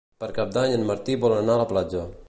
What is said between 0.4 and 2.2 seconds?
d'Any en Martí vol anar a la platja.